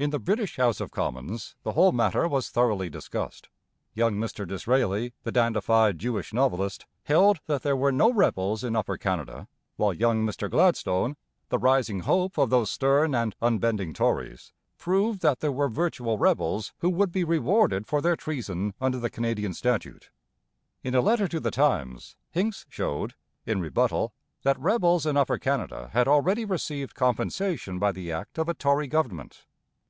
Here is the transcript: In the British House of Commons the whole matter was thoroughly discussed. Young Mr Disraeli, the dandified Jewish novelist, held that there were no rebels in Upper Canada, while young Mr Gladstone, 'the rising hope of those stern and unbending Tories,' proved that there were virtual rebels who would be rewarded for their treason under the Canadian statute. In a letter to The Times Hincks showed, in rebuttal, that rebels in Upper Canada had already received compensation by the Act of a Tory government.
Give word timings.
In 0.00 0.10
the 0.10 0.20
British 0.20 0.58
House 0.58 0.80
of 0.80 0.92
Commons 0.92 1.56
the 1.64 1.72
whole 1.72 1.90
matter 1.90 2.28
was 2.28 2.50
thoroughly 2.50 2.88
discussed. 2.88 3.48
Young 3.94 4.14
Mr 4.14 4.46
Disraeli, 4.46 5.12
the 5.24 5.32
dandified 5.32 5.98
Jewish 5.98 6.32
novelist, 6.32 6.86
held 7.02 7.40
that 7.46 7.64
there 7.64 7.74
were 7.74 7.90
no 7.90 8.12
rebels 8.12 8.62
in 8.62 8.76
Upper 8.76 8.96
Canada, 8.96 9.48
while 9.74 9.92
young 9.92 10.24
Mr 10.24 10.48
Gladstone, 10.48 11.16
'the 11.48 11.58
rising 11.58 11.98
hope 12.02 12.38
of 12.38 12.48
those 12.48 12.70
stern 12.70 13.12
and 13.12 13.34
unbending 13.42 13.92
Tories,' 13.92 14.52
proved 14.76 15.20
that 15.22 15.40
there 15.40 15.50
were 15.50 15.68
virtual 15.68 16.16
rebels 16.16 16.72
who 16.78 16.90
would 16.90 17.10
be 17.10 17.24
rewarded 17.24 17.84
for 17.88 18.00
their 18.00 18.14
treason 18.14 18.74
under 18.80 19.00
the 19.00 19.10
Canadian 19.10 19.52
statute. 19.52 20.10
In 20.84 20.94
a 20.94 21.00
letter 21.00 21.26
to 21.26 21.40
The 21.40 21.50
Times 21.50 22.14
Hincks 22.30 22.66
showed, 22.68 23.14
in 23.44 23.60
rebuttal, 23.60 24.12
that 24.44 24.60
rebels 24.60 25.06
in 25.06 25.16
Upper 25.16 25.38
Canada 25.38 25.90
had 25.92 26.06
already 26.06 26.44
received 26.44 26.94
compensation 26.94 27.80
by 27.80 27.90
the 27.90 28.12
Act 28.12 28.38
of 28.38 28.48
a 28.48 28.54
Tory 28.54 28.86
government. 28.86 29.44